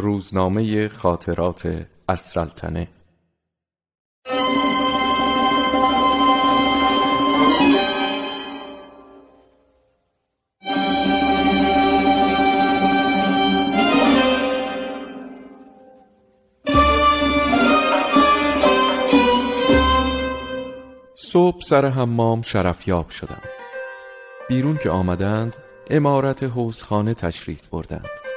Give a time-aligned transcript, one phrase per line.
[0.00, 2.88] روزنامه خاطرات از سلطنه
[21.16, 23.42] صبح سر حمام شرفیاب شدم.
[24.48, 25.56] بیرون که آمدند
[25.90, 28.27] امارت حوزخانه تشریف بردند.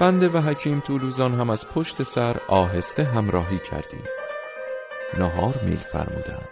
[0.00, 4.04] بنده و حکیم طولوزان هم از پشت سر آهسته همراهی کردیم.
[5.18, 6.48] نهار میل فرمودند.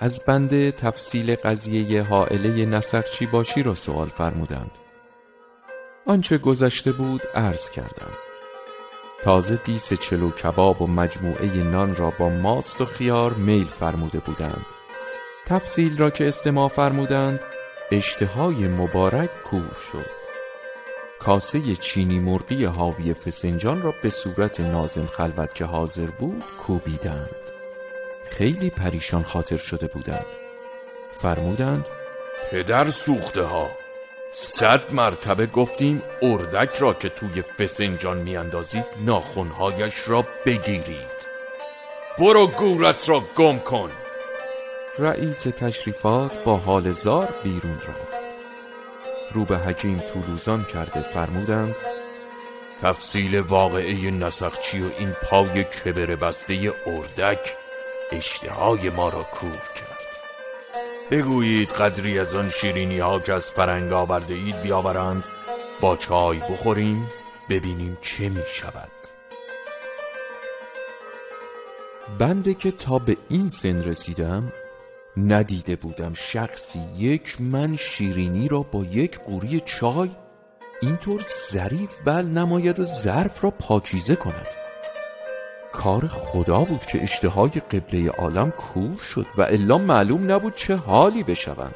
[0.00, 4.70] از بنده تفصیل قضیه حائله نسخچی باشی را سوال فرمودند.
[6.06, 8.12] آنچه گذشته بود عرض کردم.
[9.22, 14.66] تازه دیس چلو کباب و مجموعه نان را با ماست و خیار میل فرموده بودند.
[15.46, 17.40] تفصیل را که استماع فرمودند
[17.90, 20.17] اشتهای مبارک کور شد.
[21.20, 27.30] کاسه چینی مرغی حاوی فسنجان را به صورت نازم خلوت که حاضر بود کوبیدند.
[28.30, 30.26] خیلی پریشان خاطر شده بودند.
[31.20, 31.86] فرمودند
[32.50, 33.70] پدر سوخته ها
[34.34, 41.18] صد مرتبه گفتیم اردک را که توی فسنجان میاندازید ناخونهایش را بگیرید.
[42.18, 43.90] برو گورت را گم کن.
[44.98, 48.17] رئیس تشریفات با حال زار بیرون رفت.
[49.32, 51.74] رو به حکیم طولوزان کرده فرمودند
[52.82, 57.54] تفصیل واقعه نسخچی و این پای کبر بسته اردک
[58.12, 59.98] اشتهای ما را کور کرد.
[61.10, 65.24] بگویید قدری از آن شیرینی ها که از فرنگ آورده اید بیاورند
[65.80, 67.08] با چای بخوریم
[67.48, 68.90] ببینیم چه می شود.
[72.18, 74.52] بنده که تا به این سن رسیدم
[75.26, 80.10] ندیده بودم شخصی یک من شیرینی را با یک قوری چای
[80.80, 84.46] اینطور ظریف بل نماید و ظرف را پاکیزه کند.
[85.72, 91.22] کار خدا بود که اشتهای قبله عالم کور شد و الا معلوم نبود چه حالی
[91.22, 91.74] بشوند.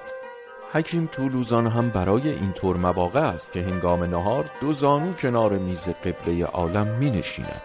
[0.72, 5.88] حکیم طولوزان هم برای این طور مواقع است که هنگام نهار دو زانو کنار میز
[5.88, 7.62] قبله عالم می نشیند.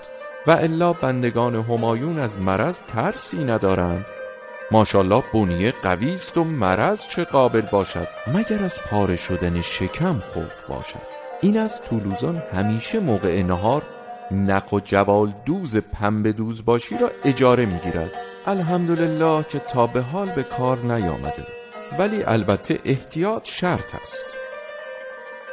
[0.47, 4.05] و الا بندگان همایون از مرض ترسی ندارند.
[4.71, 8.07] ماشالله بنیه قوی است و مرض چه قابل باشد.
[8.27, 13.83] مگر از پاره شدن شکم خوف باشد؟ این از طولوزان همیشه موقع نهار
[14.31, 18.11] نق و جوال دوز پنبه دوز باشی را اجاره می‌گیرد.
[18.45, 21.47] الحمدلله که تا به حال به کار نیامده.
[21.99, 24.27] ولی البته احتیاط شرط است.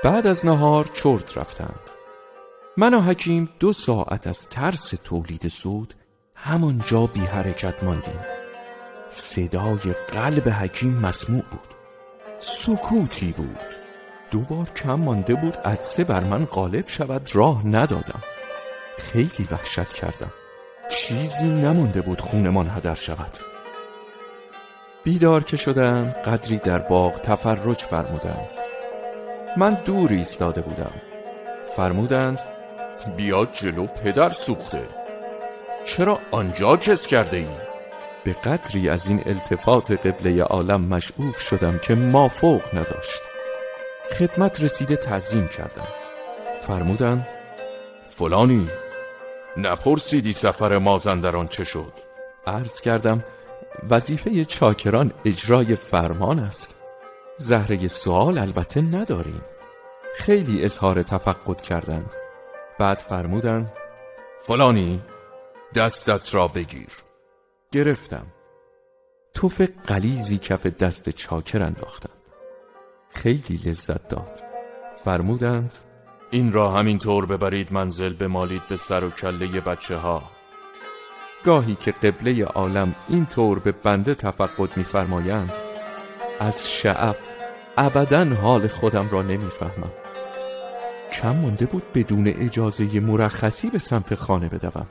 [0.04, 1.80] بعد از نهار چرت رفتند.
[2.76, 5.94] من و حکیم دو ساعت از ترس تولید سود
[6.34, 8.20] همانجا بی حرکت ماندیم.
[9.14, 11.74] صدای قلب حکیم مسموع بود.
[12.40, 13.58] سکوتی بود.
[14.30, 15.56] دوبار کم مانده بود.
[15.56, 17.36] عدسه بر من غالب شود.
[17.36, 18.22] راه ندادم.
[18.98, 20.32] خیلی وحشت کردم.
[20.90, 23.36] چیزی نمانده بود خونمان هدر شود.
[25.04, 28.48] بیدار که شدم قدری در باغ تفرج فرمودند.
[29.56, 30.92] من دور ایستاده بودم.
[31.76, 32.38] فرمودند
[33.16, 34.82] بیا جلو پدر سوخته.
[35.84, 37.63] چرا آنجا کس کرده ای؟
[38.24, 43.22] به قدری از این التفات قبله عالم مشعوف شدم که ما فوق نداشت.
[44.18, 45.88] خدمت رسیده تعظیم کردم.
[46.62, 47.26] فرمودند
[48.10, 48.68] فلانی
[49.56, 51.92] نپرسیدی سفر مازندران چه شد؟
[52.46, 53.24] عرض کردم
[53.90, 56.74] وظیفه چاکران اجرای فرمان است.
[57.38, 59.42] زهره سوال البته نداریم.
[60.16, 62.14] خیلی اظهار تفقد کردند.
[62.78, 63.72] بعد فرمودند
[64.42, 65.00] فلانی
[65.74, 66.88] دستت را بگیر.
[67.74, 68.26] گرفتم.
[69.34, 72.10] توف قلیزی کف دست چاکر انداختم.
[73.08, 74.38] خیلی لذت داد.
[75.04, 75.72] فرمودند
[76.30, 80.22] این را همین طور ببرید منزل بمالید به سر و کله بچه ها
[81.44, 85.52] گاهی که قبله عالم این طور به بنده تفقد میفرمایند
[86.40, 87.18] از شعف
[87.76, 89.92] ابدا حال خودم را نمی‌فهمم.
[91.12, 94.86] کم مونده بود بدون اجازه مرخصی به سمت خانه بدوم.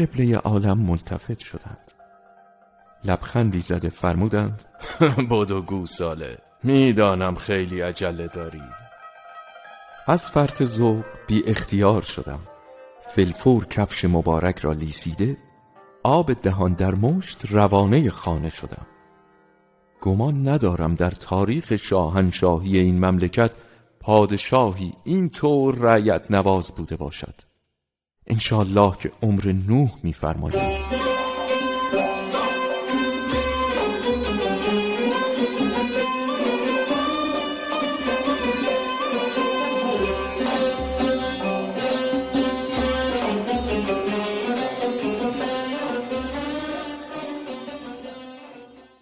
[0.00, 1.92] قبله عالم ملتفت شدند.
[3.04, 4.62] لبخندی زده فرمودند
[5.30, 8.62] بدو گوساله می‌دانم خیلی عجله داری.
[10.06, 12.40] از فرط ذوق بی اختیار شدم.
[13.14, 15.36] فلفور کفش مبارک را لیسیده
[16.02, 18.86] آب دهان در مشت روانه خانه شدم.
[20.00, 23.50] گمان ندارم در تاریخ شاهنشاهی این مملکت
[24.00, 27.49] پادشاهی این طور رعیت نواز بوده باشد.
[28.30, 30.99] انشالله که عمر نوح میفرمایید